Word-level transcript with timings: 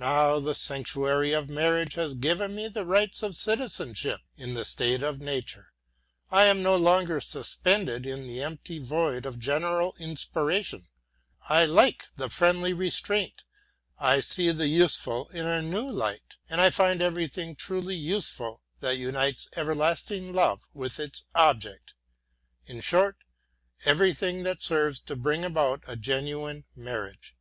Now 0.00 0.40
the 0.40 0.56
sanctuary 0.56 1.32
of 1.32 1.48
marriage 1.48 1.94
has 1.94 2.12
given 2.14 2.52
me 2.52 2.66
the 2.66 2.84
rights 2.84 3.22
of 3.22 3.36
citizenship 3.36 4.18
in 4.36 4.54
the 4.54 4.64
state 4.64 5.04
of 5.04 5.20
nature. 5.20 5.68
I 6.32 6.46
am 6.46 6.64
no 6.64 6.74
longer 6.74 7.20
suspended 7.20 8.04
in 8.04 8.26
the 8.26 8.42
empty 8.42 8.80
void 8.80 9.24
of 9.24 9.38
general 9.38 9.94
inspiration; 10.00 10.82
I 11.48 11.64
like 11.64 12.06
the 12.16 12.28
friendly 12.28 12.72
restraint, 12.72 13.44
I 14.00 14.18
see 14.18 14.50
the 14.50 14.66
useful 14.66 15.28
in 15.28 15.46
a 15.46 15.62
new 15.62 15.88
light, 15.88 16.38
and 16.50 16.74
find 16.74 17.00
everything 17.00 17.54
truly 17.54 17.94
useful 17.94 18.64
that 18.80 18.98
unites 18.98 19.46
everlasting 19.54 20.32
love 20.32 20.60
with 20.74 20.98
its 20.98 21.22
object 21.36 21.94
in 22.66 22.80
short 22.80 23.16
everything 23.84 24.42
that 24.42 24.60
serves 24.60 24.98
to 25.02 25.14
bring 25.14 25.44
about 25.44 25.84
a 25.86 25.94
genuine 25.94 26.64
marriage. 26.74 27.36